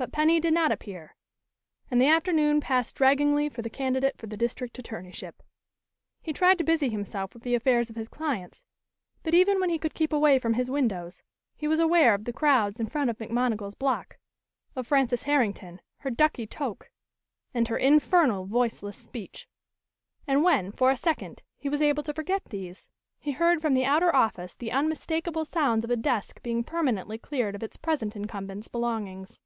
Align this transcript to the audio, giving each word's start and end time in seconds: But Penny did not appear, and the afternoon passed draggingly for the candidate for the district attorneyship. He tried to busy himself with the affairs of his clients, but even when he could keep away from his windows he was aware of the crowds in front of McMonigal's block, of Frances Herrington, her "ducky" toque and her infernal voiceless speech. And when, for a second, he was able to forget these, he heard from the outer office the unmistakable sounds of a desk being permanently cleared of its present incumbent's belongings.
But 0.00 0.12
Penny 0.12 0.38
did 0.38 0.54
not 0.54 0.70
appear, 0.70 1.16
and 1.90 2.00
the 2.00 2.06
afternoon 2.06 2.60
passed 2.60 2.94
draggingly 2.94 3.48
for 3.48 3.62
the 3.62 3.68
candidate 3.68 4.16
for 4.16 4.28
the 4.28 4.36
district 4.36 4.76
attorneyship. 4.80 5.42
He 6.22 6.32
tried 6.32 6.56
to 6.58 6.62
busy 6.64 6.88
himself 6.88 7.34
with 7.34 7.42
the 7.42 7.56
affairs 7.56 7.90
of 7.90 7.96
his 7.96 8.06
clients, 8.06 8.62
but 9.24 9.34
even 9.34 9.58
when 9.58 9.70
he 9.70 9.76
could 9.80 9.94
keep 9.94 10.12
away 10.12 10.38
from 10.38 10.54
his 10.54 10.70
windows 10.70 11.24
he 11.56 11.66
was 11.66 11.80
aware 11.80 12.14
of 12.14 12.26
the 12.26 12.32
crowds 12.32 12.78
in 12.78 12.86
front 12.86 13.10
of 13.10 13.18
McMonigal's 13.18 13.74
block, 13.74 14.18
of 14.76 14.86
Frances 14.86 15.24
Herrington, 15.24 15.80
her 16.02 16.10
"ducky" 16.10 16.46
toque 16.46 16.86
and 17.52 17.66
her 17.66 17.76
infernal 17.76 18.44
voiceless 18.46 18.96
speech. 18.96 19.48
And 20.28 20.44
when, 20.44 20.70
for 20.70 20.92
a 20.92 20.96
second, 20.96 21.42
he 21.56 21.68
was 21.68 21.82
able 21.82 22.04
to 22.04 22.14
forget 22.14 22.44
these, 22.50 22.86
he 23.18 23.32
heard 23.32 23.60
from 23.60 23.74
the 23.74 23.84
outer 23.84 24.14
office 24.14 24.54
the 24.54 24.70
unmistakable 24.70 25.44
sounds 25.44 25.84
of 25.84 25.90
a 25.90 25.96
desk 25.96 26.40
being 26.44 26.62
permanently 26.62 27.18
cleared 27.18 27.56
of 27.56 27.64
its 27.64 27.76
present 27.76 28.14
incumbent's 28.14 28.68
belongings. 28.68 29.40